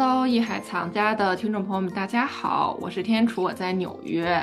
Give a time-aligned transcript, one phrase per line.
[0.00, 4.40] Hello，艺海藏家的听众朋友们，大家好，我是天楚，我在纽约。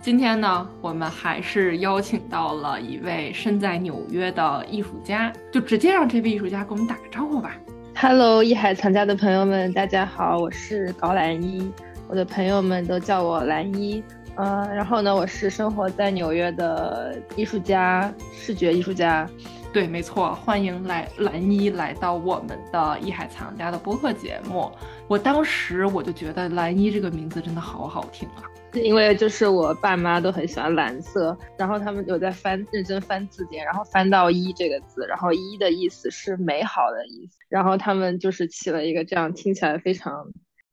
[0.00, 7.56] 今天呢，我们还是邀请到了一位身在纽约的艺术家，就直接让这位艺术家给我们打个招呼吧。
[7.96, 11.68] Hello，艺海藏家的朋友们，大家好，我是高兰一，
[12.06, 14.00] 我的朋友们都叫我兰一。
[14.36, 19.28] 呃，然后呢，我是生活在纽约的艺术家，视觉艺术家。
[19.76, 24.72] 对，没错，欢迎来蓝一来到我们的艺海藏家的播客节目。
[25.06, 28.40] 我当时我就觉得蓝一这个名字真的好好听啊，
[28.72, 40.32] 因为就是我爸妈都很喜欢蓝色，然后他们有在翻认真翻字典，然后翻到一这个字，然后一的意思是美好的意思，然后他们就是起了一个这样听起来非常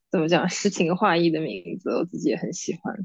[0.10, 2.96] 怎么讲诗情画意的名字，我自己也很喜欢。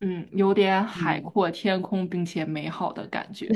[0.00, 3.48] 嗯，有点海阔天空并且美好的感觉。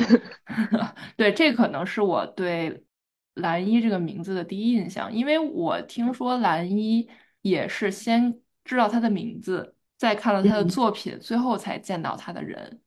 [1.16, 2.84] 对，这可能是我对
[3.34, 7.08] 蓝一这个名字的第一印象，因为我听说蓝一
[7.42, 12.80] 也是先知道他的名字，再看了他的作品，最后才见到他的人。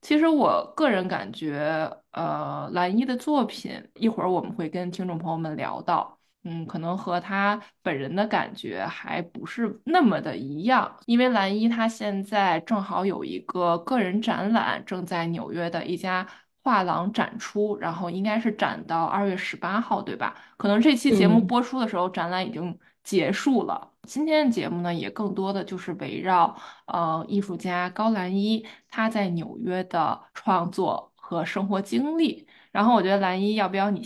[0.00, 6.17] 其实我个人感觉，呃，蓝一的作品，一会儿我们会跟听众朋友们聊到。
[6.44, 16.26] 嗯，可能和他本人的感觉还不是那么的一样，因为蓝一他现在正好有一个个人展览，正在纽约的一家
[16.62, 20.34] 画廊展出，然后应该是展到二月十八号，对吧？
[20.56, 23.90] 可能这期节目播出的时候，展览已经结束了。
[24.04, 32.46] 今天的节目呢，也更多的就是围绕呃艺术家高蓝一他在纽约的创作和生活经历。
[32.72, 34.02] 然后我觉得蓝一，要不要你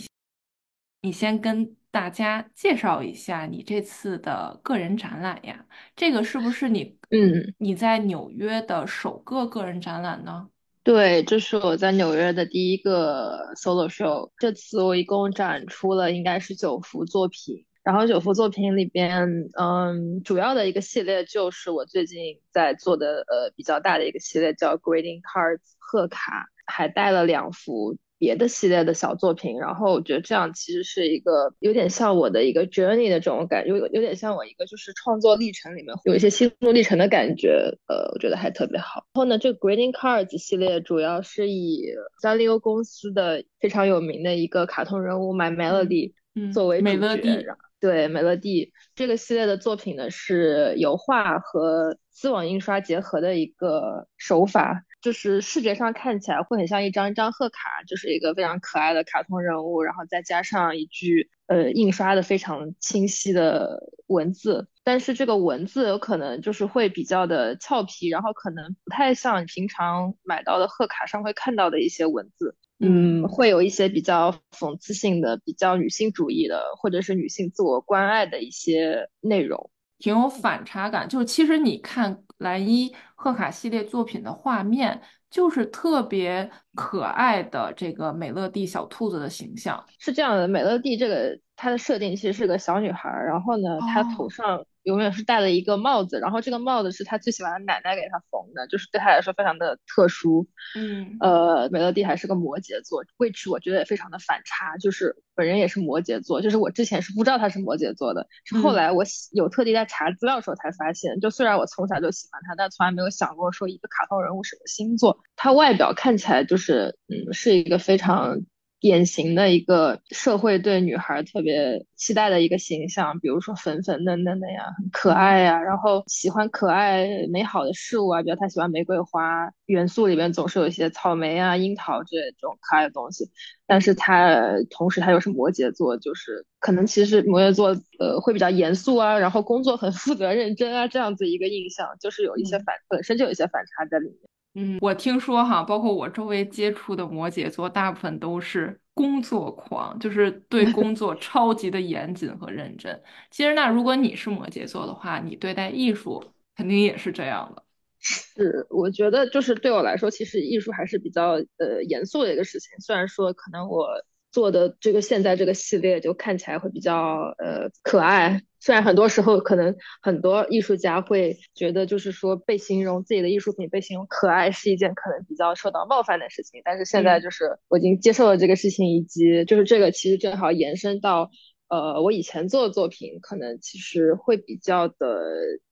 [1.03, 1.75] 你先跟。
[1.93, 5.63] 大家介绍一下你这次的个人展览呀？
[5.95, 10.49] 这个是不是你嗯你在纽约的首个个人展览呢？
[10.81, 14.31] 对，这是我在纽约的第一个 solo show。
[14.39, 27.95] 这次我一共展出了应该是九幅作品，然后九幅作品里边，嗯，主要的一个系列就是我最近在做的呃比较大的一个系列叫 Greeting Cards 贺卡，还带了两幅。
[28.23, 39.03] 别的系列的小作品，然后我觉得这样其实是一个有点像我的一个 journey 的这种感，有有点像我一个就是创作历程里面有一些心路历程的感觉，呃，我觉得还特别好。
[39.13, 41.83] 然后呢，这个 Greeting Cards 系列主要是以
[42.21, 46.13] 三丽鸥公司的非常有名的一个卡通人物 My Melody
[46.53, 54.85] 作为主角，对，美乐蒂这个系列的作品呢是油画和丝网印刷结合的一个手法。
[55.03, 79.69] 就是视觉上看起来会很像一张一张贺卡，就是一个非常可爱的卡通人物，然后再加上一句呃印刷的非常清晰的文字，但是这个文字有可能就是会比较的俏皮，然后可能不太像你平常买到的贺卡上会看到的一些文字，嗯，会有一些比较讽刺性的、比较女性主义的，或者是女性自我关爱的一些内容。
[79.99, 90.47] 挺有反差感，就是其实你看蓝衣贺卡系列作品的画面，就是特别可爱的这个美乐蒂小兔子的形象，是这样的。
[90.47, 94.63] 美乐蒂这个它的设定其实是个小女孩，然后呢，她头上。
[94.83, 100.47] 永远是戴了一个帽子，然后这个帽子是他最喜欢的奶奶给他缝的，就是对他来说非常的特殊。
[100.77, 118.41] 嗯，呃，美乐蒂还是个摩羯座，位置我觉得也非常的反差，就是本人也是摩羯座，就是我之前是不知道他是摩羯座的，是后来我有特地在查资料的时候才发现，就虽然我从小就喜欢他，但从来没有想过说一个卡通人物什么星座，他外表看起来就是嗯是一个非常。
[118.83, 133.31] 典型的一个社会对女孩特别期待的一个形象，比如说粉粉嫩嫩的呀，很可爱呀，然后喜欢可爱美好的事物啊，比如她喜欢玫瑰花，元素里面总是有一些草莓啊、樱桃之类这种可爱的东西。
[133.65, 134.37] 但是他
[134.69, 137.69] 同时他又是摩羯座，就是可能其实摩羯座
[137.99, 144.32] 呃会比较严肃啊，然后工作很负责认真啊，这样子一个印象，就是有一些反本身就有一些反差在里面。
[144.55, 153.01] 嗯，我听说哈，包括我周围接触的摩羯座，大部分都是工作狂，就是对工 作超级的严谨和认真。
[153.31, 156.23] 其实那如果你是摩羯座的话，你对待艺术
[156.55, 157.63] 肯定也是这样的。
[157.99, 162.77] 是，我觉得就是对我来说，其实艺术还是比较呃严肃的一个事情。
[162.79, 163.87] 虽然说可能我
[164.33, 168.41] 做的这个现在这个系列就看起来会比较呃可爱。
[168.59, 181.29] 虽然很多时候可能很多艺术家会觉得，就是说被形容自己的艺术品被形容可爱是一件可能比较受到冒犯的事情，但是现在就是我已经接受了这个事情，以及就是这个其实正好延伸到，
[181.67, 185.21] 呃，我以前做的作品可能其实会比较的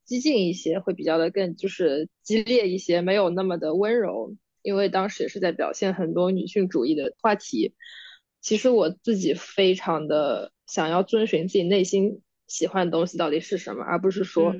[0.05, 7.73] 激进一些，会比较的更就是激烈一些，没有那么的温柔，因为当时也是在表现很多女性主义的话题。
[8.41, 12.21] 其实我自己非常的想要遵循自己内心。
[12.47, 14.53] 喜欢的东西到底是什么，而不是说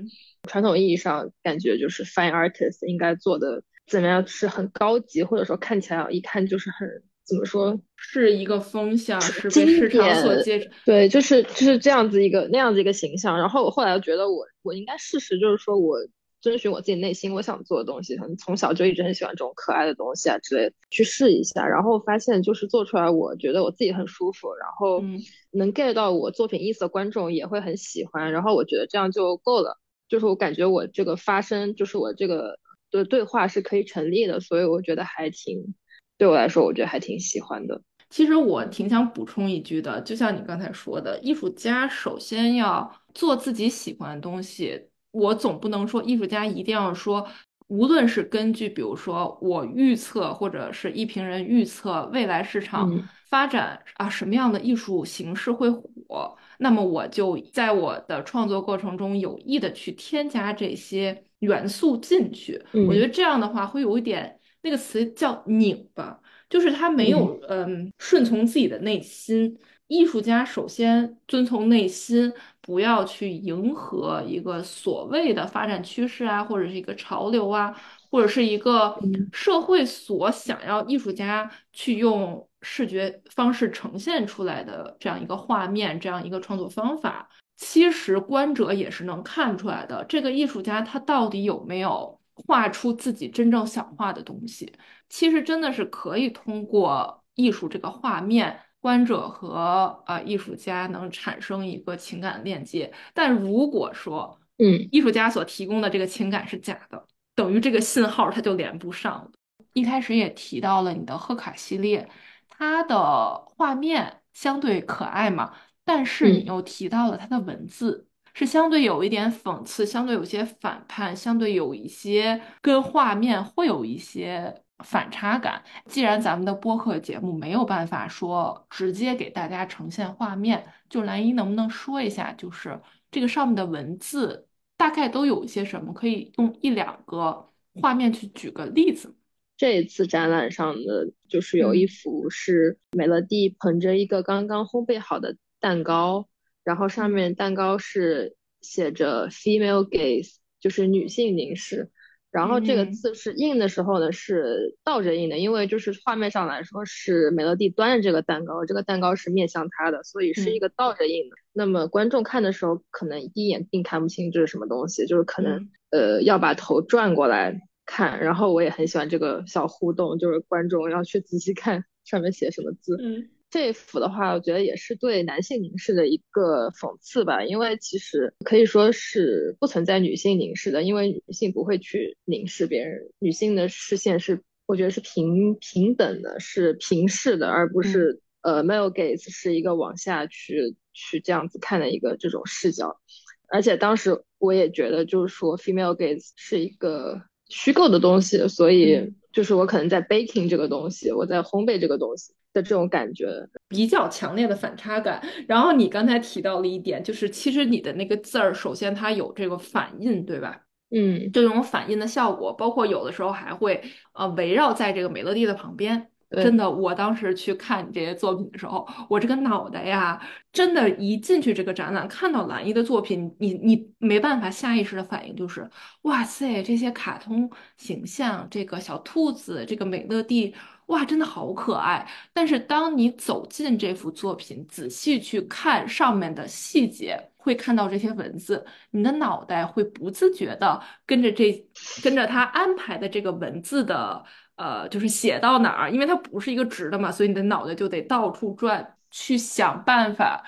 [0.48, 6.88] 传统意义上感觉就是 fine artist 应该做的怎么样是很高级，或者说看起来一看就是很
[7.26, 13.38] 怎么说是一个风向，是被市场所接对，就是就是这样子一个那样子一个形象。
[13.38, 15.98] 然后我后来觉得我我应该试试，就是说我。
[16.42, 25.04] 遵循我自己内心我想做的东西，可能从小就一直很喜欢这种可爱的东西啊之类的，去试一下，然后发现就是做出来，我觉得我自己很舒服，然后
[25.52, 29.78] 能 get 到我作品意思的观众也会很喜欢，然后我觉得这样就够了，
[30.10, 32.58] 就是我感觉我这个发声，就是我这个
[32.90, 35.76] 的对话是可以成立的，所以我觉得还挺，
[36.18, 37.82] 对我来说，我觉得还挺喜欢的。
[38.10, 44.88] 其实我挺想补充一句的，就像你刚才说的，艺术家首先要做自己喜欢的东西。
[45.12, 47.28] 我总不能说艺术家一定要说，
[47.68, 52.90] 无论是根据比如说我预测，或者是一评人预测未来市场
[53.30, 62.62] 发展啊什么样的艺术形式会火，那么我就在我的创作过程中有意的去添加这些元素进去。
[62.88, 66.20] 我觉得这样的话会有一点那个词叫拧吧，
[66.50, 69.58] 就是他没有嗯顺从自己的内心。
[69.88, 72.32] 艺术家首先遵从内心。
[72.62, 77.76] 不要去迎合一个所谓的发展趋势啊，或者是一个潮流啊，
[78.10, 78.98] 或者是一个
[79.34, 87.28] 社会所想要艺术家去用视觉方式呈现出来的这样一个画面，这样一个创作方法。
[87.58, 94.72] 其实观者也是能看出来的，这个艺术家他到底有没有画出自己真正想画的东西。
[95.10, 98.60] 其实真的是可以通过艺术这个画面。
[98.82, 107.06] 观者和呃艺术家能产生一个情感链接，但如果说，嗯，艺术家所提供的这个情感是假的，
[107.36, 109.32] 等于这个信号它就连不上了。
[109.74, 112.10] 一开始也提到了你的贺卡系列，
[112.50, 115.54] 它的画面相对可爱嘛，
[115.86, 124.64] 但是你又提到了它的文字是相对有一点讽刺，相对有些反叛，相对有一些跟画面会有一些。
[124.84, 125.64] 反差感。
[125.86, 132.80] 既然咱们的播客节目没有办法说直接给大家呈现画面，就蓝一能不能说一下，就是
[133.10, 134.48] 这个上面的文字
[134.78, 135.94] 大概都有一些什么？
[135.94, 137.50] 可以用一两个
[137.82, 139.16] 画面去举个例子。
[139.58, 146.28] 这一次展览上的就是有一幅是美乐蒂捧着一个刚刚烘焙好的蛋糕，
[146.64, 151.92] 然后上面蛋糕是写着 “female gaze”，就是女性凝视。
[152.32, 161.36] 然后这个字是印的时候呢，是倒着印的，因为就是画面上来说是美乐蒂端着这个蛋糕，这个蛋糕是面向他的，所以是一个倒着印的。
[161.52, 168.24] 那么观众看的时候，可能第一眼并看不清这是什么东西，就是可能呃要把头转过来看。
[168.24, 172.98] 然后我也很喜欢这个小互动，就是观众要去仔细看上面写什么字。
[173.02, 173.30] 嗯。
[173.52, 193.02] 这幅的话，我觉得也是对男性凝视的一个讽刺吧，因为其实可以说是不存在女性凝视的，因为女性不会去凝视别人，女性的视线是我觉得是平平等的，是平视的，而不是呃 male gaze 是一个往下去去这样子看的一个这种视角，
[193.50, 202.34] 而且当时我也觉得就是说 female gaze 是一个虚构的东西，所以就是我可能在 baking 这个东西，我在烘焙这个东西。
[202.54, 203.28] 的这种感觉
[203.68, 205.22] 比较强烈的反差感。
[205.48, 210.62] 然后你刚才提到了一点，就是其实你的那个字儿，首先它有这个反印，对吧？
[210.90, 213.82] 嗯，这种反印的效果，包括有的时候还会
[214.14, 216.08] 呃围绕在这个美乐蒂的旁边。
[216.34, 220.22] 真的，我当时去看你这些作品的时候，我这个脑袋呀，
[220.54, 225.70] 真的，一进去这个展览，看到蓝一的作品，你你没办法下意识的反应就是，
[226.04, 230.56] 哇塞，这些卡通形象，这个小兔子，这个美乐蒂。
[230.92, 232.06] 哇，真的好可爱！
[232.34, 241.66] 但是当你走进这幅作品，仔细去看上面的细节，会看到这些文字，你的脑袋会不自觉的跟着这
[242.04, 244.22] 跟着他安排的这个文字的，
[244.58, 250.44] 呃，就是写到哪儿，因为它不是一个直的嘛，所以你的脑袋就得到处转，去想办法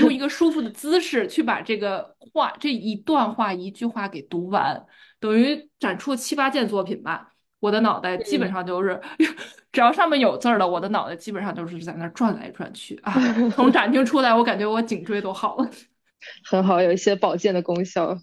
[0.00, 4.84] 用一个舒服的姿势去把这个话这一段话一句话给读完，
[5.18, 7.32] 等于展出了七八件作品吧。
[7.60, 9.00] 我的脑袋基本上就是，
[9.72, 13.14] 只要上面有字儿的，我的脑袋基本上就是在那转来转去啊。
[13.50, 15.70] 从 展厅出来，我感觉我颈椎都好了，
[16.44, 18.16] 很好，有一些保健的功效。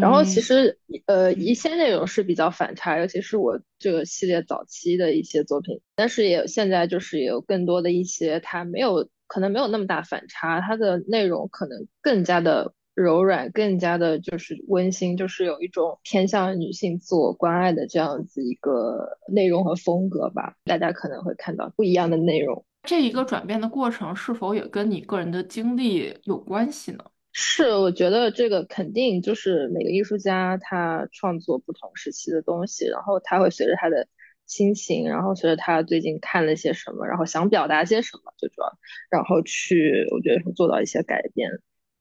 [0.00, 12.72] 然后其实呃，一些内容是比较反差，尤其是我这个系列早期的一些作品，但是也现在就是有更多的一些它没有可能没有那么大反差，它的内容可能更加的。
[12.94, 20.54] 柔软，更加的就是温馨，就是有一种偏向女性自我关爱的这样子一个内容和风格吧。
[20.64, 22.64] 大家可能会看到不一样的内容。
[22.84, 27.04] 这一个转变的过程是否也跟你个人的经历有关系呢？
[27.32, 34.06] 是，我觉得这个肯定就是每个艺术家他创作不同时期的东西，然后他会随着他的
[34.46, 38.78] 心情，然后随着他最近看了些什么，然后想表达些什么，最主要，
[39.10, 41.50] 然后去我觉得做到一些改变。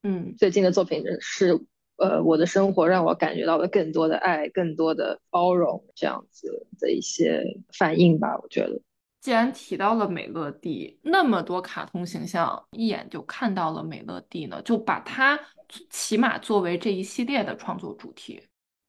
[0.03, 1.59] 嗯，最近的作品是
[1.97, 7.41] 呃我的生活让我感觉到了更多的爱，更多的包容，这样子的一些
[7.77, 8.81] 反应吧，我觉得。
[9.21, 15.39] 既然提到了美乐蒂，那么多卡通形象，一眼就看到了美乐蒂呢，就把它
[15.89, 18.41] 起码作为这一系列的创作主题。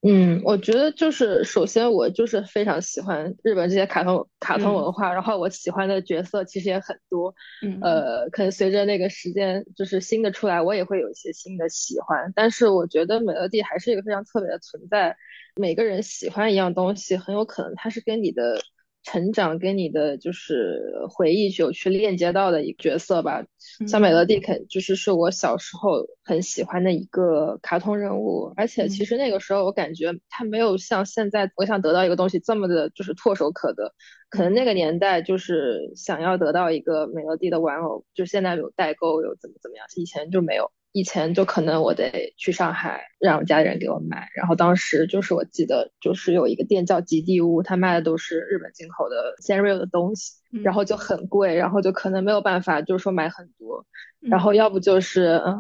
[0.07, 7.35] 嗯，我觉得就是首先我就是非常喜欢日本这些卡通卡通文化，然后我喜欢的角色其实也很多。
[7.63, 12.31] 嗯，呃，可能随着那个时间就是新的出来，我也会有一些新的喜欢。
[12.35, 15.17] 但是我觉得美乐蒂还是一个非常特别的存在。
[15.57, 18.61] 每个人喜欢一样东西，很有可能它是跟你的。
[19.05, 23.45] 成长跟你的就是回忆有去链接到的一个角色吧，
[23.87, 33.93] 像美乐蒂肯就是是我小时候很喜欢的一个卡通人物，而且其实那个时候我感觉他没有像现在我想得到一个东西这么的就是唾手可得，
[34.31, 40.73] 可能那个年代就是想要得到一个美乐蒂的玩偶，就现在有代购有怎么怎么样，以前就没有。
[40.97, 53.85] 以前就可能我得去上海让我家里人给我买，然后当时就是我记得就是有一个店叫极地屋，他卖的都是日本进口的 Sanrio 的东西，然后就很贵，然后就可能没有办法就是说买很多，
[54.21, 55.59] 然后要不就是嗯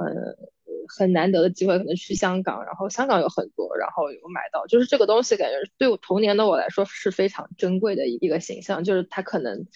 [0.86, 9.66] 很难得的机会可能去香港，然后香港有很多，然后有买到，就是这个东西感觉对我童年的我来说是非常珍贵的一个形象，就是它可能。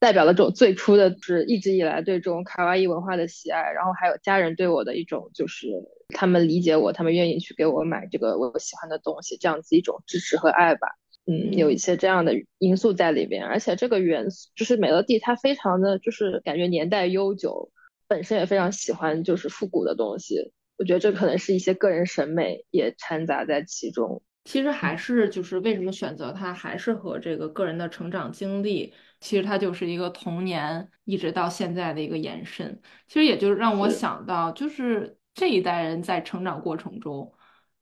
[0.00, 5.66] 代表了这种最初的，是一直以来对这种卡哇伊文化的喜爱，然后还有家人对我的一种，就是
[6.14, 10.88] 他们理解我，他们愿意去给我买这个我喜欢的东西，这样子一种支持和爱吧。
[11.26, 17.70] 嗯，有一些这样的因素在里边，而且这个元素就是美乐蒂，它非常的就是感觉年代悠久，
[18.06, 20.52] 本身也非常喜欢就是复古的东西。
[20.78, 24.22] 我觉得这可能是一些个人审美也掺杂在其中。
[24.48, 28.94] 其实还是就是为什么选择它，还是和这个个人的成长经历。
[29.20, 32.80] 其实它就是一个童年一直到现在的一个延伸。
[33.06, 37.30] 其实也就让我想到，就是这一代人在成长过程中，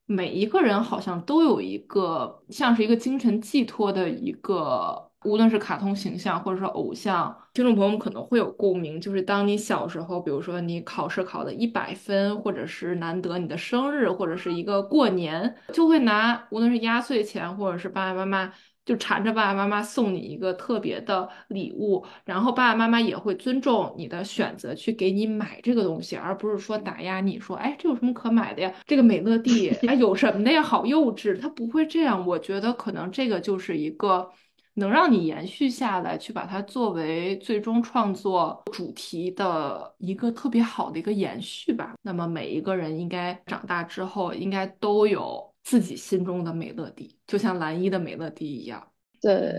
[0.07, 9.01] 每一个人好像都有一个像是一个精神寄托的一个，无论是卡通形象或者说偶像，听众朋友们可能会有共鸣。
[9.01, 18.53] 就是当你小时候，比如说你考试考了一百分，或者是难得你的生日，或者是一个过年，就会拿无论是压岁钱或者是爸爸妈妈。
[18.87, 28.73] 就缠着爸爸妈妈送你一个特别的礼物，然后爸爸妈妈也会尊重你的选择，去给你买这个东西，而不是说打压你说，哎，这有什么可买的呀？
[28.87, 30.63] 这个美乐蒂，哎， 有什么的呀？
[30.63, 32.25] 好幼稚，他不会这样。
[32.25, 34.31] 我觉得可能这个就是一个
[34.77, 41.95] 能让你延续下来，去把它作为最终创作主题的一个特别好的一个延续吧。
[42.03, 45.53] 那么每一个人应该长大之后，应该都有。
[45.67, 48.87] 自己心中的美乐蒂，就像蓝一的美乐蒂一样。
[49.21, 49.53] 对，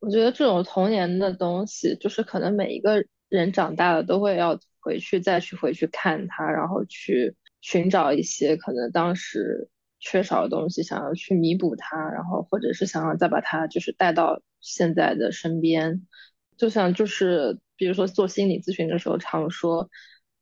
[0.00, 16.06] 我觉得这种童年的东西，就是可能每一个人长大了都会要回去再去回去看它，然后去寻找一些可能当时缺少的东西，想要去弥补它，然后或者是想要再把它就是带到现在的身边。
[16.56, 19.88] 就像就是比如说做心理咨询的时候常说。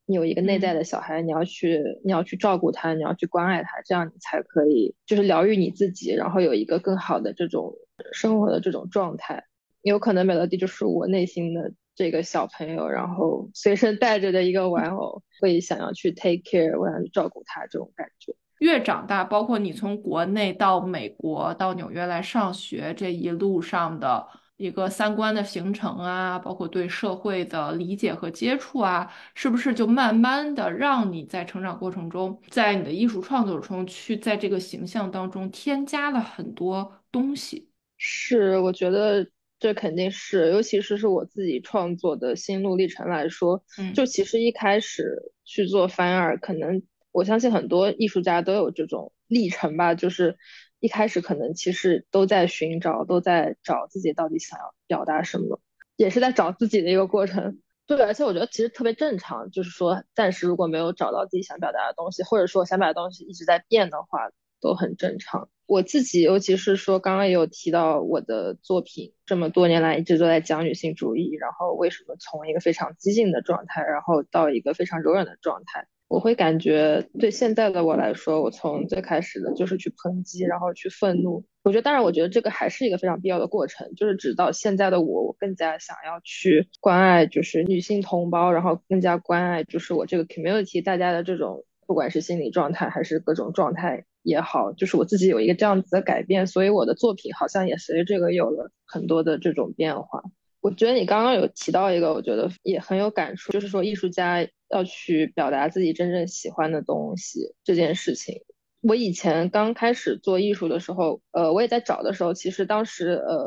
[0.06, 7.72] 你有一个内在的小孩，你要去，你要去照顾他，你要去关爱他，这样你才可以，就是疗愈你自己，然后有一个更好的这种
[8.12, 9.44] 生活的这种状态。
[9.80, 18.34] 有可能美乐蒂就是我内心的这个小朋友，然后随身带着的一个玩偶，会想要去 take care，我想去照顾他这种感觉。
[18.58, 24.26] 越长大，包括你从国内到美国到纽约来上学这一路上的。
[24.56, 37.68] 一个三观的形成啊，包括对社会的理解和接触啊，是不是就慢慢的让你在成长过程中，在你的艺术创作中去在这个形象当中添加了很多东西？
[37.99, 39.26] 是，我觉得
[39.58, 46.80] 这肯定是，尤其是是我自己创作的心路历程来说，嗯，就其实一开始去做 fine art，可能
[47.14, 50.37] 我相信很多艺术家都有这种历程吧，就是。
[50.80, 55.59] 一开始可能其实都在寻找，都在找自己到底想要表达什么，
[55.97, 57.62] 也是在找自己的一个过程。
[57.87, 64.30] 对，而且我觉得其实特别正常，就是说暂时如果没有找到自己想表达的东西，或者说想表达的东西一直在变的话，
[64.61, 65.49] 都很正常。
[65.64, 75.88] 我自己，尤其是说刚刚也有提到我的作品，这么多年来一直都在讲女性主义，然后为什么从一个非常激进的状态，然后到一个非常柔软的状态。
[76.08, 81.44] 我会感觉，对现在的我来说，我从最开始的就是去抨击，然后去愤怒。
[81.62, 83.94] 我觉得，当然，我觉得这个还是一个非常必要的过程。
[83.96, 100.23] 就是直到现在的我，我更加想要去关爱，就是女性同胞，然后更加关爱，就是我这个 community 大家的这种不管是心理状态还是各种状态也好，就是我自己有一个这样子的改变，所以我的作品好像也随着这个有了很多的这种变化。
[100.64, 108.40] 我觉得你刚刚有提到一个，我觉得也很有感触，就是说艺术家要去表达自己真正喜欢的东西这件事情。
[108.80, 113.47] 我以前刚开始做艺术的时候，呃，我也在找的时候，其实当时呃，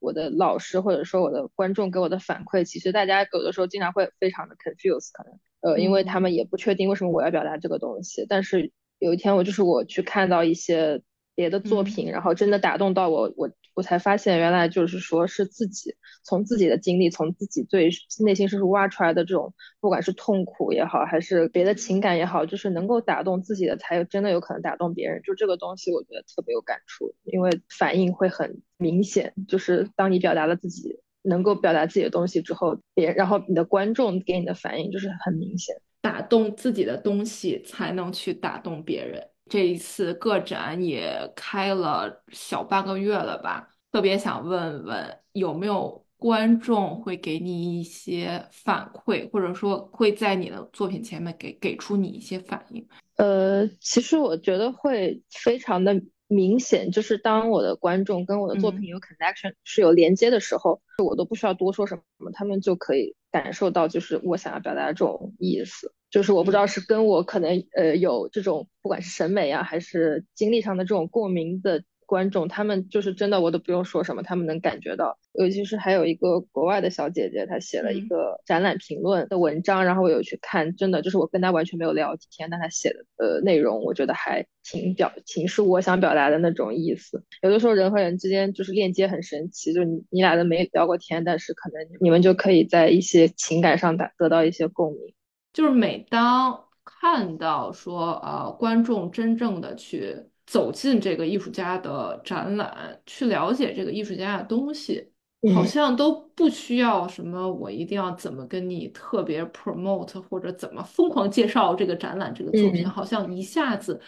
[0.00, 8.24] 我的老师或者说我的观众给我的反馈，其实大家有的时候经常会非常的 confuse，可能呃，因为他们也不确定为什么我要表达这个东西。
[8.26, 11.02] 但是有一天我就是我去看到一些
[11.34, 13.50] 别的作品，然后真的打动到我，我。
[13.74, 17.90] 我才发现，原来就是说是自己从自己的经历，从自己最
[18.24, 25.20] 内心深处挖出来的这种，不管是痛苦也好，还是别的情感也好，就是能够打动自己的，才有真的有可能打动别人。
[25.22, 29.34] 就这个东西，我觉得特别有感触，因为反应会很明显。
[29.48, 39.26] 就是当你表达了自己能够表达自己的东西之后，别然后你的观众给你的反应就是很明显，打动自己的东西才能去打动别人。
[39.48, 43.68] 这一次个展也开了小半个月了吧？
[43.92, 52.86] 特别想问问，有没有观众会给你一些反馈，或者说会在你的作品前面给给出你一些反应？
[53.16, 55.94] 呃，其实我觉得会非常的
[56.26, 65.92] 明显，就是当我的观众跟我的作品有 connection 是有连接的时候，我都不需要多说什么，他们就可以感受到，就是我想要表达这种意思。
[66.14, 75.18] 就是我不知道是跟我可能呃有这种不管是审美啊还是经历上的这种共鸣的观众，他们就是真的我都不用说什么，他们能感觉到。
[75.32, 87.24] 尤其是还有一个国外的小姐姐，她写了一个展览评论的文章，然后我有去看，真的就是我跟她完全没有聊天，但她写的呃内容，我觉得还挺表挺是我想表达的那种意思。
[87.42, 95.14] 有的时候人和人之间就是链接很神奇，就你你俩都没聊过天，但是可能你们就可以在一些情感上得得到一些共鸣。
[95.54, 100.14] 就是每当看到说，呃，观众真正的去
[100.46, 105.10] 走进这个艺术家的展览，去了解这个艺术家的东西，
[105.54, 114.00] 好像都不需要什么，我一定要怎么跟你特别 promote 或者怎么疯狂介绍这个展览这个作品，好像一下子，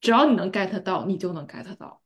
[0.00, 2.00] 只要你能 get 到，你就能 get 到。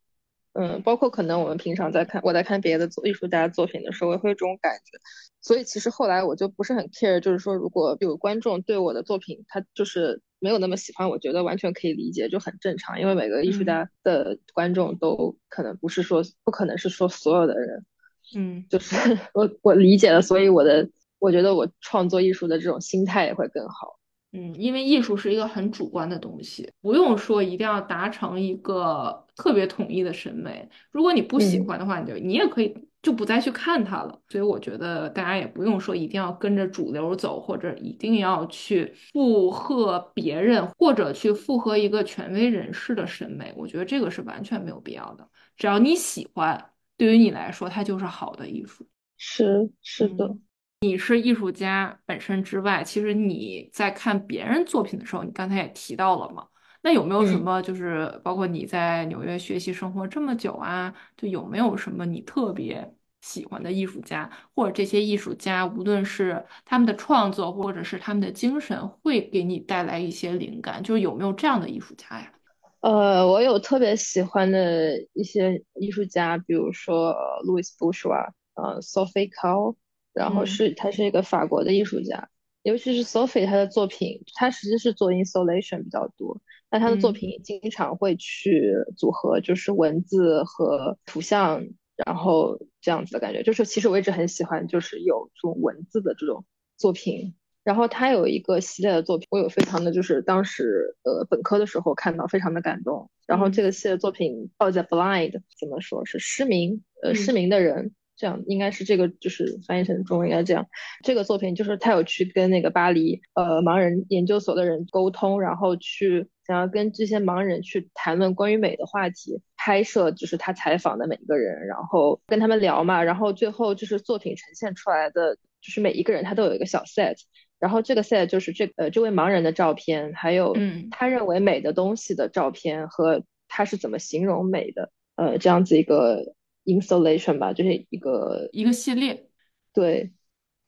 [0.55, 4.99] 嗯，包括可能我们平常在看我在看别的艺术家作品的时候，也会有这种感觉。
[5.47, 13.01] 所以其实后来我就不是很 care，就是说如果有观众对我的作品他就是没有那么喜欢，我觉得完全可以理解，就很正常。
[13.01, 17.87] 因为每个艺术家的观众都可能不是说不可能是说所有的人，
[18.35, 18.97] 嗯，就是
[19.35, 24.01] 我我理解了，所以我的我觉得我创作艺术的这种心态也会更好。
[24.33, 30.69] 嗯，因为艺术是一个很主观的东西，不用说一定要达成一个特别统一的审美。
[30.91, 32.77] 如果你不喜欢的话，你就你也可以
[33.07, 34.21] 就不再去看它了。
[34.29, 43.55] 所以我觉得大家也不用说一定要跟着主流走，或者一定要去附和别人，或者去附和一个权威人士的审美。
[43.57, 45.29] 我觉得这个是完全没有必要的。
[45.57, 48.85] 只要你喜欢，对于你来说，它就是好的艺术。
[49.17, 50.37] 是是的。
[50.81, 56.49] 你是艺术家本身之外，其实你在看别人作品的时候，你刚才也提到了嘛？
[56.83, 62.95] 那有没有什么，就是包括你在纽约学习生活这么久啊，就有没有什么你特别
[63.27, 70.81] 喜欢的艺术家，或者这些艺术家，无论是他们的创作，或者是他们的精神，会给你带来一些灵感？
[70.83, 72.33] 就是有没有这样的艺术家呀？
[72.81, 77.13] 呃，我有特别喜欢的一些艺术家，比如说
[77.45, 79.75] Louis Bourgeois，呃，Sophie Calle。
[80.17, 82.31] 然后是他是一个法国的艺术家，
[82.63, 91.63] 尤其是 Sophie 他的作品，他实际是做 installation 比较多，但他的作品经常会去组合，就是文字和图像，
[92.07, 96.45] 然后这样子的感觉，就是其实我一直很喜欢，就是有这种文字的这种
[96.77, 97.35] 作品。
[97.65, 103.11] 然后他有一个系列的作品，我有非常的就是当时呃本科的时候看到，非常的感动。
[103.27, 106.85] 然后这个系列作品叫 The Blind，怎么说是失明？
[107.03, 107.93] 呃，失明的人。
[108.17, 110.67] 这样应该是这个，就是翻译成中文应该这样。
[111.05, 127.17] 这个作品就是他有去跟那个巴黎呃盲人研究所的人沟通，然后去想要跟这些盲人去谈论关于美的话题，拍摄就是他采访的每一个人，然后跟他们聊嘛，然后最后就是作品呈现出来的，就是每一个人他都有一个小 set，
[127.59, 130.57] 然后这个 set 就是这呃这位盲人的照片，还有
[130.91, 136.35] 他认为美的东西的照片和他是怎么形容美的，呃这样子一个。
[136.67, 139.29] Installation 吧，就是一个一个系列，
[139.73, 140.13] 对，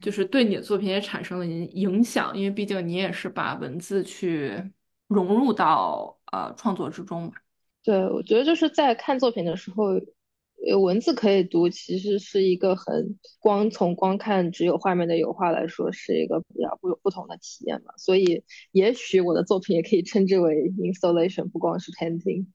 [0.00, 4.72] 就是对你的作品也产生了影影响，因为毕竟你也是把文字去
[5.06, 7.32] 融入到呃创作之中嘛。
[7.82, 9.84] 对，我觉得就是在看作品的时候，
[10.66, 17.94] 有，文字可以读，其实是一个很光从光看只有画面的油画来说，是一个比较不不同的体验嘛。
[17.96, 22.46] 所以，也许我的作品也可以称之为 installation，不光是 painting。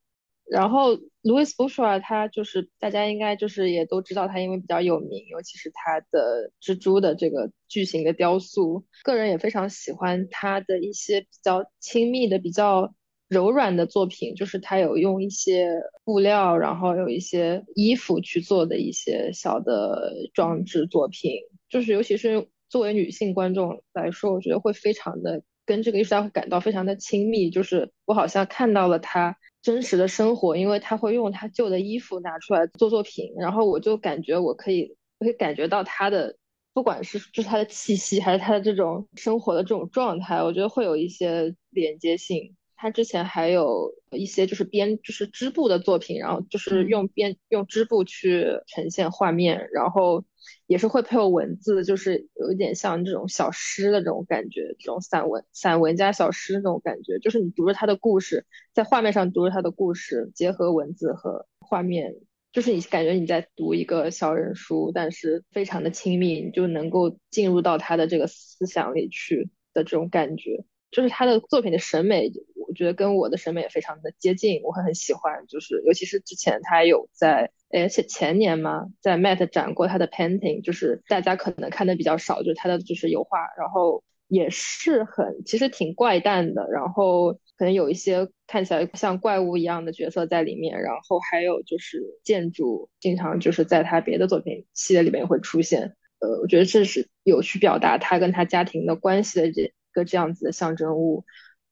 [0.49, 12.93] 然后，Louis Bourgeois 他就是大家应该就是也都知道他，因为比较有名，尤其是他的蜘蛛的这个巨型的雕塑，个人也非常喜欢他的一些比较亲密的、比较。
[13.29, 15.67] 柔软的作品，就是他有用一些
[16.03, 36.35] 布料，然后有一些衣服去做的一些小的装置作品，就是尤其是作为女性观众来说，我觉得会非常的跟这个艺术家会感到非常的亲密，就是我好像看到了他真实的生活，因为他会用他旧的衣服拿出来做作品，然后我就感觉我可以，我可以感觉到他的，
[36.73, 42.55] 不管是就是他的气息，还是他的这种生活的这种状态，我觉得会有一些连接性。
[42.75, 50.25] 他之前还有一些就是编就是织布的作品，然后就是用编用织布去呈现画面，然后
[50.67, 62.15] 也是会配有文字，就是有一点像这种小诗的这种感觉，这种散文散文加小诗那种感觉，就是你读着他的故事，在画面上读着他的故事，结合文字和画面，
[62.51, 72.31] 就是你感觉你在读一个小人书，但是非常的亲密，你就能够进入到他的这个思想里去的这种感觉，就是他的作品的审美。
[72.73, 75.45] 我觉得跟我的审美也非常的接近，我会很喜欢。
[75.47, 95.95] 就是尤其是之前他有在，而且前年嘛，在 Met 展过他的 painting，就是大家可能看的比较少，就是他的就是油画，然后也是很其实挺怪诞的，然后可能有一些看起来像怪物一样的角色在里面，然后还有就是建筑，经常就是在他别的作品系列里面会出现。
[96.17, 101.23] 呃，我觉得这是有去表达他跟他家庭的关系的这个这样子的象征物。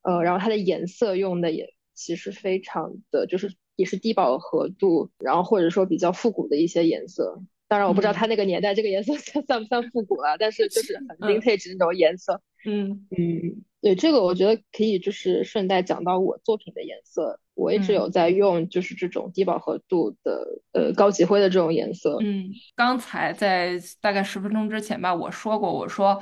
[0.02, 7.42] 呃，然后它的颜色用的也其实非常的就是也是低饱和度，然后或者说比较复古的一些颜色。
[7.68, 12.42] 当然我不知道它那个年代这个颜色 算算不算复古了，但是就是 很 vintage 那种颜色。
[12.66, 22.18] 嗯嗯，对，这个我觉得可以就是顺带讲到我作品的颜色，我一直有在用就是这种低饱和度的呃高级灰的这种颜色。
[22.22, 26.22] 嗯，刚才在大概十分钟之前吧，我说过，我说。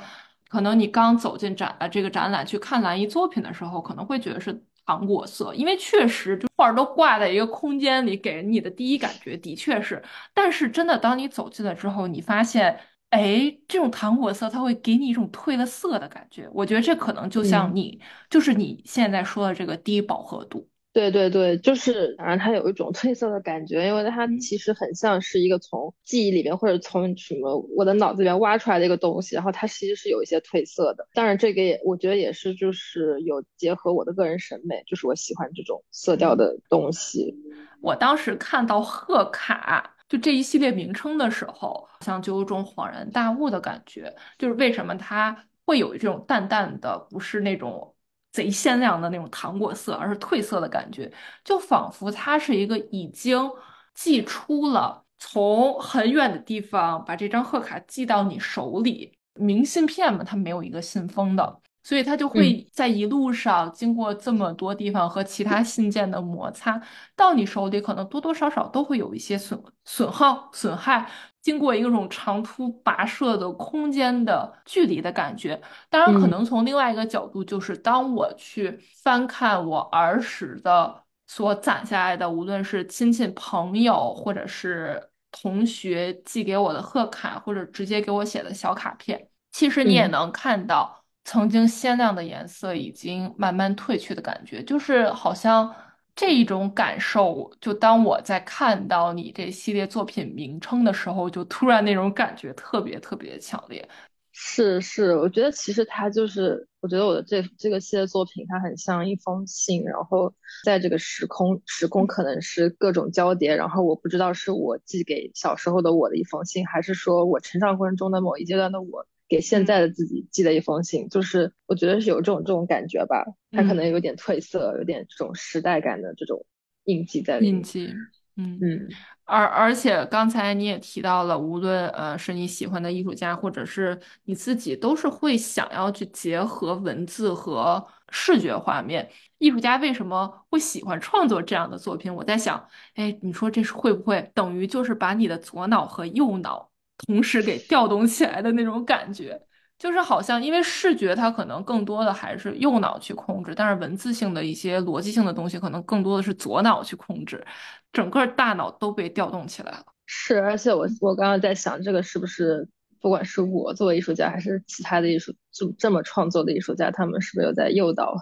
[0.50, 10.02] 可能你刚走进展呃这个展览去看蓝衣作品的时候，可能会觉得是糖果色，因为确实就画都挂在一个空间里，给人你的第一感觉的确是。
[10.34, 16.48] 但是真的，当你走进了之后，你发现，哎，这种糖果色它会给你一种褪了色的感觉。
[16.52, 20.68] 我觉得这可能就像你，就是你现在说的这个低饱和度。
[20.92, 31.06] 对对对，就是反正它有一种褪色的感觉，因为它其实很像是一个从记忆里面或者从什么我的脑子里面挖出来的一个东西，然后它其实是有一些褪色的。
[31.14, 37.36] 当然这个也我觉得也是就是有结合我的个人审美，就是我喜欢这种色调的东西。
[37.80, 47.94] 我当时看到贺卡就这一系列名称的时候，好像就有种恍然大悟的感觉，就是为什么它会有这种淡淡的，不是那种。
[48.32, 51.10] 贼鲜亮的那种糖果色，而是褪色的感觉，
[51.44, 53.50] 就仿佛它是一个已经
[53.94, 59.16] 寄出了，从很远的地方把这张贺卡寄到你手里。
[59.34, 61.60] 明信片嘛，它没有一个信封的。
[61.82, 66.80] 所以它就会在一路上经过这么多地方和其他信件的摩擦，
[67.16, 75.60] 到你手里可能多多少少都会有一些损损耗损害，经过一种长途跋涉的空间的距离的感觉。
[75.88, 90.99] 当然，可能从另外一个角度，就是当我去翻看我儿时的所攒下来的，无论是亲戚朋友或者是同学寄给我的贺卡，或者直接给我写的小卡片，其实你也能看到。
[91.24, 95.74] 曾经鲜亮的颜色已经慢慢褪去的感觉，就是好像
[96.16, 97.50] 这一种感受。
[97.60, 103.88] 就当我在看到你这系列作品名称的时候，就突然那种感觉特别特别强烈。
[104.32, 110.32] 是是，我觉得其实它就是，我觉得我的这这个系列作品，它很像一封信，然后
[110.64, 119.06] 在这个时空时空可能是各种交叠，然后我不知道是我寄给小时候的我的一封信，还是说我成长过程中的某一阶段的我。
[119.30, 126.44] 给现在的自己寄了一封信，就是我觉得是有这种这种感觉吧，它可能有点褪色，有点这种时代感的这种
[126.84, 127.54] 印记在里面。
[127.54, 127.94] 印记，
[128.36, 128.88] 嗯嗯。
[129.24, 139.08] 而而且刚才你也提到了，无论呃是你喜欢的艺术家，或者是你自己，都是会想要去结合文字和视觉画面。
[139.38, 142.12] 艺术家为什么会喜欢创作这样的作品？
[142.12, 142.66] 我在想，
[142.96, 146.69] 哎，你说这是会不会等于就是把你的左脑和右脑？
[147.06, 149.40] 同时给调动起来的那种感觉，
[149.78, 157.44] 就是好像因为视觉它可能更多的还是右脑去控制，但是文字性的一些逻辑性的东西可能更多的是左脑去控制，
[157.92, 159.84] 整个大脑都被调动起来了。
[160.06, 162.68] 是，而且我我刚刚在想，这个是不是
[163.00, 168.14] 不管是我作为艺术家，还是其他的艺术这这么创作的艺术家，他们是不是有在诱导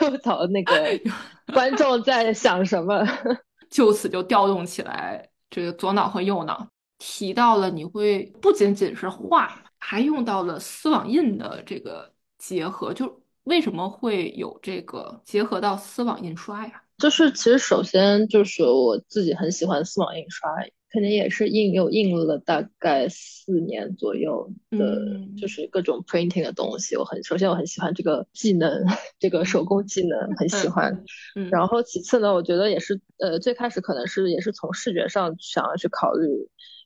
[0.00, 0.72] 诱导那个
[1.52, 3.04] 观众在想什么？
[3.68, 16.82] 就此就调动起来这个左脑和右脑，提到了你会不仅仅是画，还用到了丝网印的这个结合，就为什么会有这个结合到丝网印刷呀？
[16.98, 20.50] 就是其实首先就是我自己很喜欢丝网印刷，
[20.90, 24.98] 肯定也是印又印了大概四年左右的，
[25.40, 26.96] 就是各种 printing 的东西。
[26.96, 28.84] 我很首先我很喜欢这个技能，
[29.20, 31.04] 这个手工技能很喜欢。
[31.52, 36.26] 然后其次呢，我觉得也是呃最开始可能是也是从视觉上想要去考虑，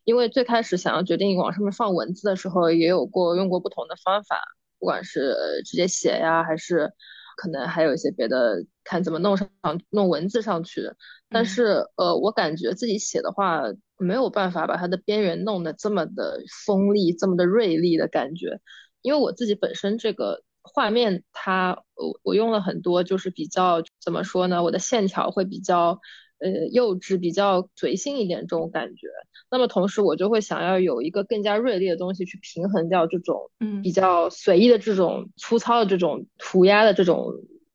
[0.04, 4.40] 因为最开始想要决定往上面放文字的时候，也有过用过不同的方法，
[4.78, 5.34] 不管是
[5.64, 6.92] 直接写呀，还是。
[7.34, 9.48] 可能还有一些别的，看怎么弄上
[9.88, 10.82] 弄文字上去。
[11.30, 13.62] 但是呃，我感觉自己写的话
[13.96, 18.60] 没有办法把它的边缘弄得这么的锋利，这么的锐利的感觉。
[19.00, 24.62] 因为我自己本身这个画面，它我我用了很多，就是比较怎么说呢？
[24.62, 25.98] 我的线条会比较
[26.42, 29.08] 呃幼稚，比较随性一点这种感觉。
[29.50, 37.26] 那么同时，我就会想要有一个更加锐利的东西去平衡掉这种，嗯，比较随意的这种粗糙的这种涂鸦的这种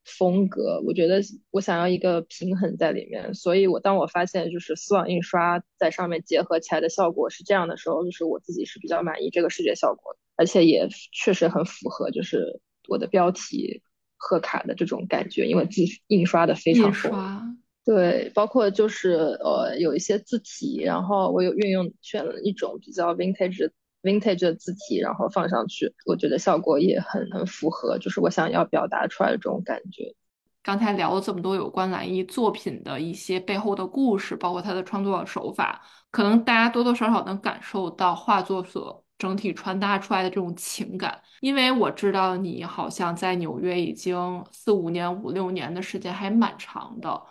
[0.03, 0.81] 风格。
[0.85, 13.83] 我觉得我想要一个平衡在里面，所以我当我发现就是丝网印刷在上面结合起来的效果是这样的时候，就是我自己是比较满意这个视觉效果，而且也确实很符合就是我的标题
[14.15, 17.57] 贺卡的这种感觉，因为字印刷的非常丰。
[17.87, 23.71] 对，包括就是呃有一些字体，然后我有运用选了一种比较 vintage
[24.03, 30.13] vintage 的字体，然后放上去，我觉得效果也很很符合，就是我想要表达出来的这种感觉。
[30.61, 41.21] 刚才聊了这么多有关蓝衣作品的一些背后的故事，包括他的创作手法，可能大家多多少少能感受到画作所整体传达出来的这种情感。
[41.39, 47.23] 因为我知道你好像在纽约已经四五年、五六年的时间还蛮长的。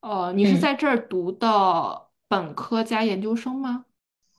[0.00, 3.84] 呃，你是在这儿读的本科加研究生吗？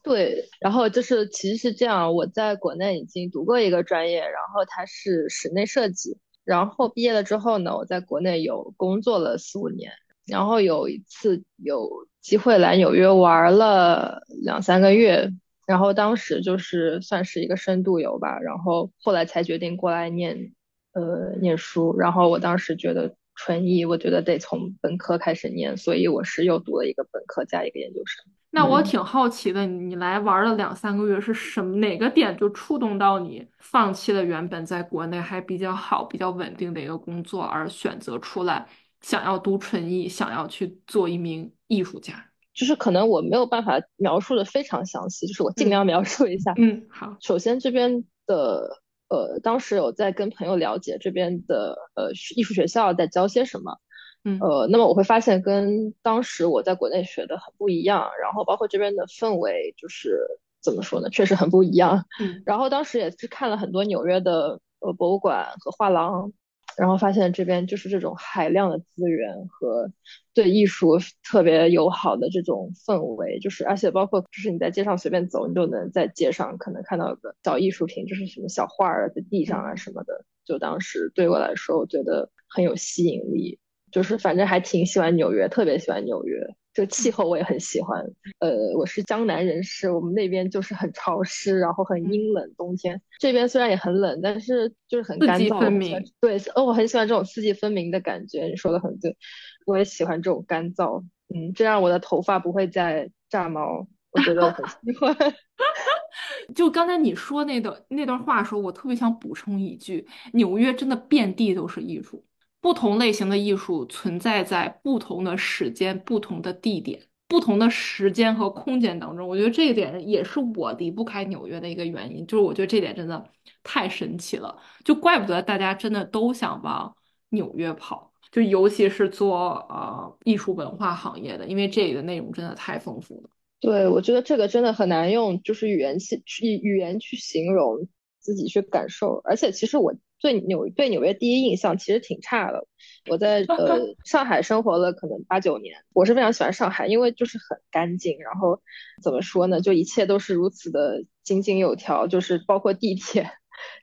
[0.01, 9.91] 对，然后就是其实是这样，我在国内已经读过一个专业，然后它是室内设计，然后毕业了之后呢，我在国内有工作了四五年，
[10.25, 15.29] 然后有一次有机会来纽约玩了两三个月，
[15.67, 20.53] 然后当时就是算是一个深度游吧，然后后来才决定过来念
[20.93, 23.13] 呃念书，然后我当时觉得。
[23.39, 28.25] 纯艺，我觉得得从本科开始念，所以我是又读了一个本科加一个研究生。
[28.49, 38.67] 那我挺好奇的，你来玩了两三个月，是什么哪个点就触动到你，放弃了原本在国内还比较好、比较稳定的一个工作，而选择出来
[38.99, 42.25] 想要读纯艺，想要去做一名艺术家？
[42.53, 46.53] 就是可能我没有办法描述的非常详细，就是我尽量描述一下。
[46.57, 47.15] 嗯，好。
[47.21, 48.81] 首先这边的。
[49.09, 53.77] 呃，当时有在跟朋友了解这边的呃艺术学校在教些什么，
[54.23, 60.25] 嗯，呃，那么我会发现跟当时我在国内学的很不一样，然后包括这边的氛围就是
[60.61, 66.31] 怎么说呢，确实很不一样，嗯，然后当时也是看了很多纽约的呃博物馆和画廊。
[66.79, 69.91] 然后发现这边就是这种海量的资源和
[70.33, 80.23] 对艺术特别友好的这种氛围，就是而且包括就是你在街上随便走，你都能在街上可能看到个小艺术品，就是什么小画儿在地上啊什么的。
[80.45, 83.59] 就当时对我来说，我觉得很有吸引力，
[83.91, 86.39] 就是反正还挺喜欢纽约，特别喜欢纽约。
[86.71, 87.99] 这个气候我也很喜欢，
[88.39, 95.59] 呃，我是江南人士，我们那边就是很潮湿，然后很阴冷，冬天这边虽然也很冷，但是就是很干燥。
[95.59, 95.99] 分明。
[96.21, 99.17] 对，哦，我很喜欢这种四季分明的感觉，你说的很对，
[99.65, 101.03] 我也喜欢这种干燥，
[101.33, 105.15] 嗯，这样我的头发不会再炸毛，我觉得我很喜欢。
[106.55, 112.23] 就刚才你说那段那段话的时候，我特别想补充一句：纽约真的遍地都是艺术。
[112.61, 119.25] 不同类型的艺术存在在不同的时间、不同的地点、不同的时间和空间当中。
[119.27, 123.25] 我觉得这一点也是我离不开纽约的一个原因，就是我觉得这点真的
[123.63, 126.93] 太神奇了，就怪不得大家真的都想往
[127.29, 133.29] 纽约跑，就尤其是做呃艺术文化行业的，因为这里的内容真的太丰富了。
[133.61, 136.21] 对，我觉得这个真的很难用就是语言去
[136.57, 137.87] 语言去形容
[138.19, 139.93] 自己去感受，而且其实我。
[140.21, 142.67] 对纽对纽约第一印象其实挺差的。
[143.09, 148.61] 我在呃上海生活了可能八九年，我是非常喜欢上海，因为就是很干净，然后
[149.01, 153.31] 怎么说呢，就一切都是如此的井井有条，就是包括地铁，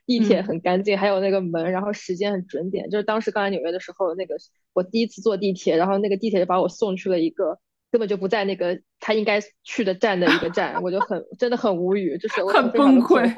[0.05, 2.89] 地铁很干净，还有那个门，然后时间很准点。
[2.89, 4.35] 就是当时刚来纽约的时候，那个
[4.73, 7.59] 我第一次坐地铁，然后那个地铁就把我送去了一个
[7.91, 13.33] 根本就不在那个他应该去的站的一个站，我就很真的很无语，就是我很崩溃。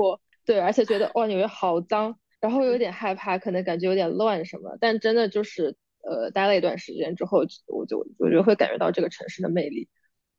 [0.46, 9.88] 对，而且觉得哇纽约好脏，然后有点害怕，可能感觉有点乱什么，但真的就是呃待了一段时间之后，我就我就会感觉到这个城市的魅力。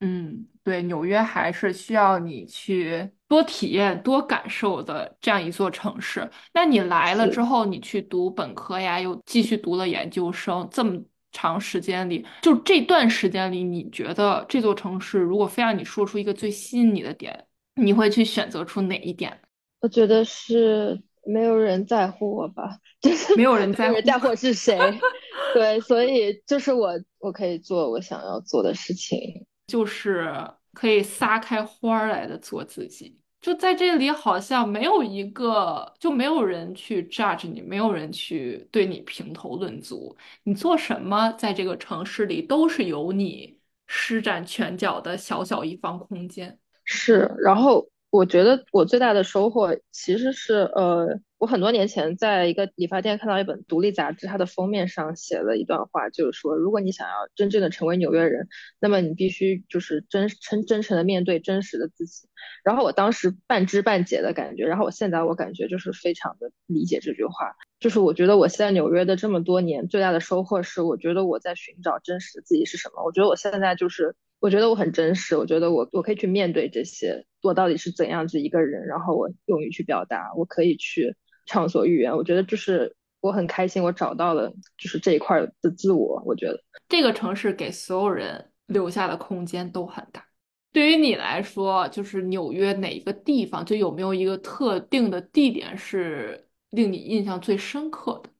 [0.02, 6.26] 嗯，对，纽约还是需要你去多体验、多感受的这样一座城市。
[6.54, 10.98] 那你来了之后，你去读本科呀，又继续读了研究生，这么
[11.32, 19.38] 长时间里，就这段时间里，你觉得这座城市如果非让你说出一个最吸引你的点，你会去选择出哪一点？
[19.80, 24.78] 我觉得是没有人在乎我吧，就是 没有人在乎是谁。
[25.54, 29.46] 对，所以就是我我可以做我想要做的事情。
[29.66, 30.32] 就是
[30.72, 33.18] 可以撒开花儿来的做自己。
[33.40, 40.14] 就在这里，好像没有一个，就没有人去 judge 你，没有人去对你评头论足。
[40.42, 46.58] 你做什么，在这个城市里都是有你施展拳脚的小小一方空间。
[46.84, 58.48] 是，然后我觉得我最大的收获其实是，呃，我很多年前在一个理发店看到一本独立杂志，它的封面上写了一段话，就是说，如果你想要真正的成为纽约人，
[58.80, 62.28] 那么你必须就是真真真诚的面对真实的自己。
[62.64, 67.54] 然后我当时半知半解的感觉，然后我现在我感觉就是非常的理解这句话。
[67.78, 73.04] 就是我觉得我现在纽约的这么多年最大的收获是，我觉得我在寻找真实的自己是什么。
[73.04, 81.14] 我觉得我现在就是，我觉得我很真实，我觉得我我可以去面对这些，我到底是怎样子一个人，然后我勇于去表达，我可以去
[81.46, 82.16] 畅所欲言。
[82.16, 86.22] 我觉得就是我很开心，我找到了就是这一块的自我。
[86.26, 90.24] 我觉得这个城市给所有人留下的空间都很大。
[90.72, 96.46] 对于你来说，就是纽约哪一个地方，就有没有一个特定的地点是？
[96.70, 98.30] 令你印象最深刻的，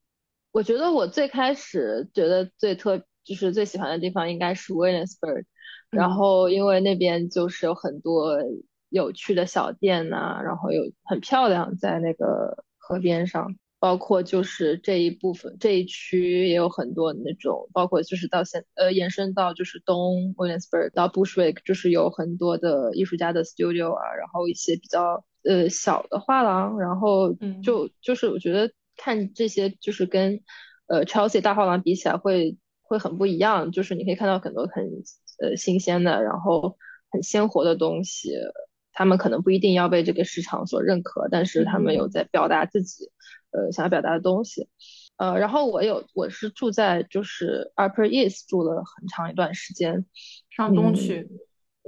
[0.52, 5.42] 我觉得我最开始觉得最特就是最喜欢的地方应该是 Williamsburg，
[5.90, 8.38] 然后因为那边就是有很多
[8.88, 25.24] 有趣的小店呐，然后有很漂亮，在那个河边上，包括就是这一部分这一区也有很多那种，包括就是到现呃延伸到就是东 Williamsburg 到 Bushwick，就是有很多的艺术家的 studio 啊，然后一些比较。
[25.42, 30.42] 呃，小的画廊，然后就就是我觉得看这些就是跟
[30.86, 34.84] 呃 Chelsea 大画廊比起来会会很不一样，就是你可以看到很多很
[35.40, 36.76] 呃新鲜的，然后
[37.10, 38.32] 很鲜活的东西，
[38.92, 43.10] 他们可能不一定要被这个市场所认可，但是他们有在表达自己
[43.50, 44.68] 呃想要表达的东西，
[45.16, 50.04] 呃，然后我有我是住在就是 Upper East 住了很长一段时间，
[50.56, 51.28] 上东区。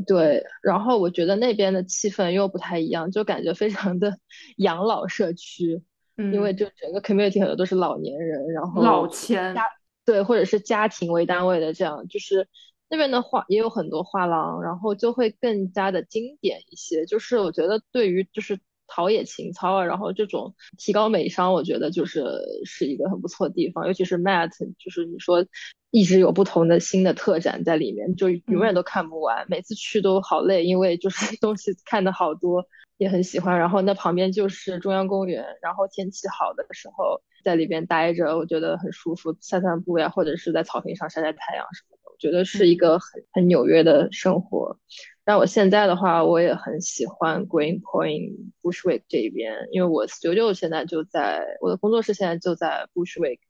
[0.07, 4.17] 对，然后我觉得那边的气氛又不太一样，就感觉非常的
[4.57, 5.83] 养老社区，
[6.17, 9.55] 因为就整个 community 很多都是老年人，然后老千。
[9.55, 9.65] 家
[10.05, 12.49] 对，或者是家庭为单位的这样，就是
[12.93, 17.07] 那边的画也有很多画廊，然后就会更加的经典一些。
[17.07, 22.23] 就是我觉得对于就是陶冶情操啊，然后这种提高美商，我觉得就是
[22.67, 25.47] 是一个很不错的地方，尤其是 Matt，就是你说。
[25.95, 32.65] 一直有不同的新的特展在里面，就永远都看不完，每次去都好累，因为就是 东西看的好多，
[32.97, 33.59] 也很喜欢。
[33.59, 44.79] 然后那旁边就是中央公园，然后天气好的时候在里边待着，我觉得很舒服，散散步呀，或者是在草坪上晒晒太阳什么觉得是一个很很纽约的生活。
[45.25, 53.41] 但我现在的话，我也很喜欢 Greenpoint Bushwick 这边，因为我 studio 现在就在我的工作室，现在就在 Bushwick，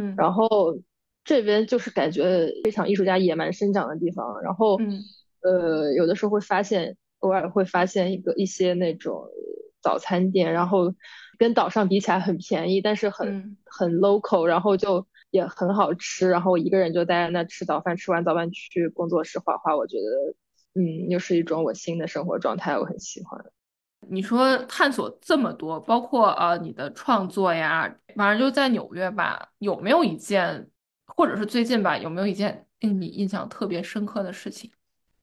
[0.00, 0.80] 嗯，然后。
[1.22, 4.78] 这边就是感觉非常艺术家野蛮生长的地方，然后，
[5.42, 9.28] 呃，有的时候会发现，偶尔会发现一个一些那种
[9.82, 10.94] 早餐店，然后
[11.38, 23.44] 跟岛上比起来很便宜，但是很很 local，然后就也很好吃，然后我一个人就待在那吃早饭，吃完早饭去工作室画画，我觉得，嗯，又是一种我新的生活状态，我很喜欢。
[24.08, 30.68] 你说探索这么多，包括呃你的创作呀，反正就在纽约吧，有没有一件？
[31.16, 34.70] 或者是最近吧，有没有一件令你印象特别深刻的事情？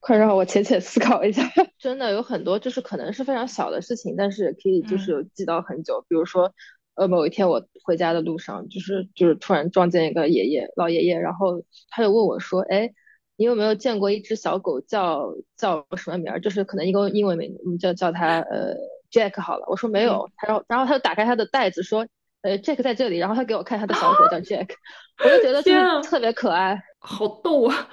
[0.01, 1.41] 快让我浅浅思考一下。
[1.79, 6.05] 真的有很多，就是可能是非常小的事情，但是也可以就是记到很久。
[6.10, 6.53] 比如说，
[6.98, 12.91] 呃，某一天我回家的路上，就是就是突然撞见一个爷爷老爷爷，然后他就问我说：“哎，
[13.37, 16.41] 你有没有见过一只小狗叫叫什么名儿？
[16.41, 18.73] 就是可能一个英文名，我们叫叫它呃
[19.12, 20.29] Jack 好了。”我说没有。
[20.35, 22.06] 他说，然后他就打开他的袋子说。
[22.41, 24.69] 呃，Jack 在这里，然后他给我看他的小狗叫 Jack，
[25.25, 27.89] 我就觉得就是特别可爱，好逗啊！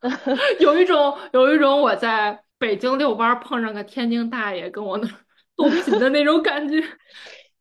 [0.60, 5.08] 有一种有一种我在北京遛弯碰上个天津大爷跟我那
[5.56, 6.80] 逗贫 的那种感觉。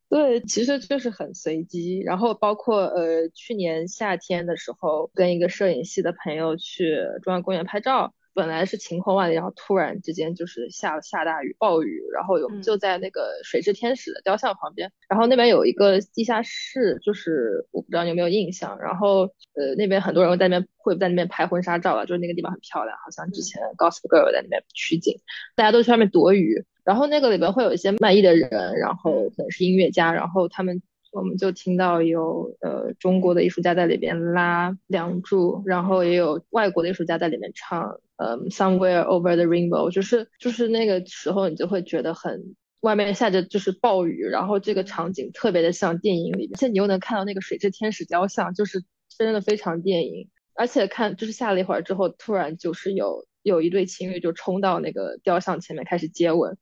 [0.09, 1.99] 对，其实就是很随机。
[1.99, 19.23] 然后包括呃，去年夏天的时候，跟一个摄影系的朋友去中央公园拍照，本来是晴空万里，然后突然之间就是下下大雨，暴雨，然后我们就在那个水之天使的雕像旁边，然后那边有一个地下室，就是我不知道你有没有印象，然后
[19.55, 25.19] 呃那边很多人会在那边会在那边拍婚纱照了，就是那个地方很漂亮，好像之前 Gossip Girl 在那边取景，
[25.55, 30.81] 大家都去外面躲雨，然后那个里边会有一些卖艺的人，然后可能是音乐家，然后他们。
[31.13, 48.83] 我们就听到有呃中国的艺术家在里边拉《梁祝》，然后也有外国的艺术家在里面唱呃《Somewhere Over the Rainbow》，就是就是那个时候你就会觉得很外面下着就是暴雨，然后这个场景特别的像电影里面，而且你又能看到那个水之天使雕像，就是
[49.17, 50.29] 真的非常电影。
[50.53, 56.57] 而且看就是下了一会儿之后，突然就是有有一对情侣就冲到那个雕像前面开始接吻，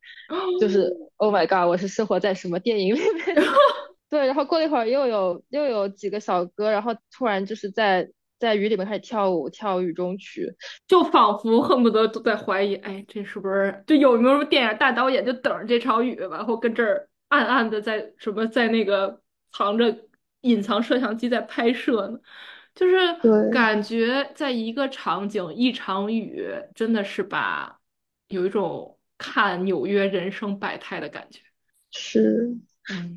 [0.59, 3.35] 就是 Oh my God，我是生活在什么电影里面？
[4.07, 8.07] 对，然后过了一会儿，又有又有几个小哥，然后突然就是在
[8.37, 10.53] 在雨里面开始跳舞，跳雨中曲，
[10.87, 19.21] 就仿佛恨不得都在怀疑，哎，这是不是就有没有电影大导演就等着这场雨，然后跟这儿暗暗的在什么在那个
[19.51, 19.97] 藏着
[20.41, 22.19] 隐藏摄像机在拍摄呢？
[22.75, 22.95] 就是
[23.51, 26.45] 感觉在一个场景一场雨，
[26.75, 27.79] 真的是把
[28.27, 31.39] 有一种看纽约人生百态的感觉，
[31.89, 32.55] 是。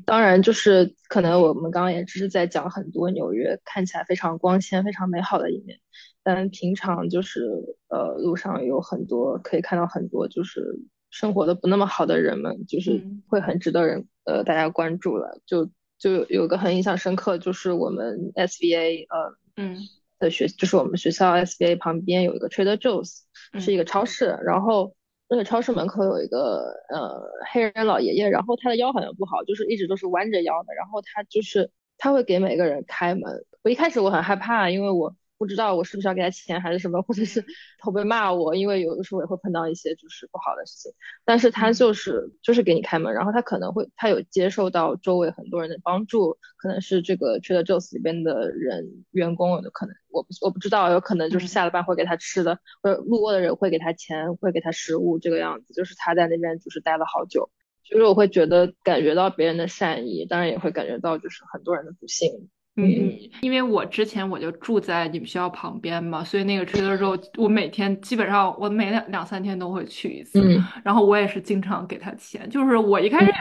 [0.03, 5.79] 当然，就是可能我们刚刚也只是在讲很多纽约看起来非常光鲜、非常美好的一面，
[6.23, 7.45] 但平常就是
[7.89, 10.79] 呃路上有很多可以看到很多就是
[11.11, 15.39] 生活的不那么好的人们，就是会很值得人呃大家关注了。
[15.45, 15.69] 就
[15.99, 19.77] 就有个很印象深刻，就是我们 SBA 呃嗯
[20.17, 23.19] 的学，就是我们学校 SBA 旁边有一个 Trader Joe's，
[23.59, 24.95] 是一个超市，然后。
[25.31, 27.21] 那个超市门口有一个呃
[27.53, 31.69] 黑人老爷爷，然后他的腰好像不好，就是一直都是弯着腰的，然后他就是
[31.99, 33.45] 他会给每个人开门。
[33.61, 35.15] 我一开始我很害怕，因为我。
[35.39, 37.41] 不知道我是不是要给他钱还是什么，或者是
[37.81, 38.53] 会不会骂我？
[38.55, 40.91] 因为有的时候也会碰到一些就是不好的事情。
[41.25, 55.73] 但是他就是就是给你开门，然后他可能会他有接受到周围很多人的帮助，可能是这个 Trader Joe's 里边的人员工有可能我不我不知道，有可能就是下了班会给他吃的，或者路过的人会给他钱，会给他食物这个样子。
[55.73, 57.49] 就是他在那边就是待了好久，
[57.83, 62.49] 就是我会觉得感觉到别人的善意，当然也会感觉到就是很多人的不幸。
[62.85, 70.41] 嗯，因为我之前我就住在你们学校旁边嘛，所以那个 Trader Joe 我每天基本上我每两两三天都会去一次，
[70.83, 73.31] 然后我也是经常给他钱，就是我一开始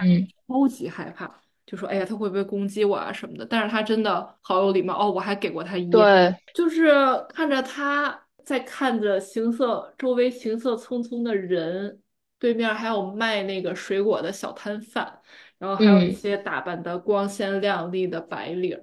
[0.46, 1.30] 超级害怕，
[1.66, 6.90] 就说哎呀他会不会攻击我啊什么的，但是他真的好有礼貌哦，我还给过他一，对，就是
[7.28, 11.98] 看着他在看着行色周围行色匆匆的人，
[12.38, 15.20] 对面还有卖那个水果的小摊贩，
[15.58, 18.78] 然后还有一些打扮的光鲜亮丽的白领。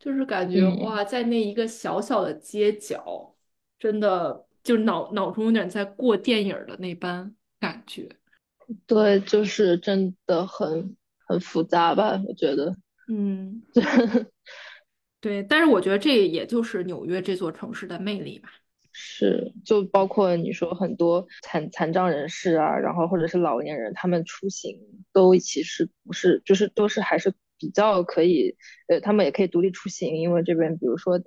[0.00, 3.36] 就是感觉哇，在那一个小小的街角，
[3.78, 8.08] 真的就脑脑中有点在过电影的那般感觉。
[8.86, 10.96] 对，就是真的很
[11.26, 12.18] 很复杂吧？
[12.26, 12.74] 我觉得，
[13.10, 13.62] 嗯，
[15.20, 15.42] 对。
[15.42, 18.48] 但是我觉得这也就是纽约这座城市的魅力吧。
[18.92, 24.80] 是，就包括你说很多残残障人士啊，然后或者是老年人，他们出行
[25.12, 27.34] 都其实不是，就是都是还是。
[27.60, 28.56] 比较可以，
[28.88, 31.20] 呃，他们也可以独立出行，因为这边比如说，呃，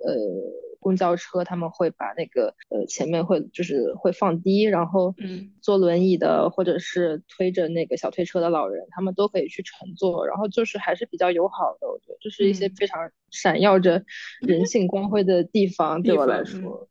[0.80, 14.04] 公交车他们会把那个，呃，前面会就是会放低，然后，嗯，坐轮椅的或者是推着那个小推车的老人，他们都可以去乘坐，然后就是还是比较友好的，我觉得这是一些非常闪耀着
[14.40, 16.88] 人 性光辉的地方，对我来说，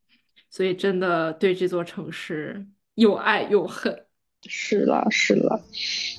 [0.48, 4.06] 所以真的对这座城市又爱又恨，
[4.46, 5.60] 是了，是了，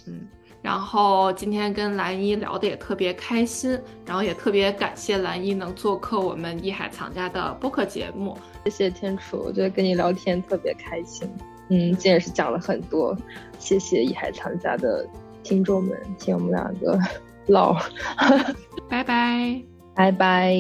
[0.07, 0.34] 嗯。
[0.66, 8.36] 然后今天跟蓝一聊的也特别开心，然后也特别感谢蓝一能做客我们艺海藏家的播客节目。
[8.63, 11.30] 谢谢天楚，我觉得跟你聊天特别开心。
[11.70, 13.16] 嗯，今天也是讲了很多，
[13.59, 15.07] 谢谢艺海藏家的
[15.43, 16.99] 听众们，听我们两个
[17.45, 17.76] 唠。
[18.89, 19.61] 拜拜，
[19.93, 20.55] 拜拜。